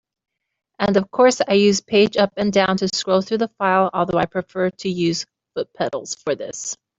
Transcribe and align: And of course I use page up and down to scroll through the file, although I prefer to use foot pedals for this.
And 0.79 0.97
of 0.97 1.11
course 1.11 1.41
I 1.47 1.53
use 1.53 1.79
page 1.79 2.17
up 2.17 2.33
and 2.35 2.51
down 2.51 2.77
to 2.77 2.87
scroll 2.87 3.21
through 3.21 3.37
the 3.37 3.51
file, 3.59 3.91
although 3.93 4.17
I 4.17 4.25
prefer 4.25 4.71
to 4.71 4.89
use 4.89 5.27
foot 5.53 5.71
pedals 5.75 6.15
for 6.15 6.33
this. 6.33 6.75